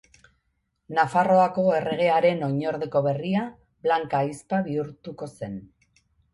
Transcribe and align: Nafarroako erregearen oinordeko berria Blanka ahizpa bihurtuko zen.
Nafarroako 0.99 1.65
erregearen 1.81 2.41
oinordeko 2.49 3.03
berria 3.09 3.45
Blanka 3.87 4.25
ahizpa 4.25 4.65
bihurtuko 4.73 5.33
zen. 5.37 5.65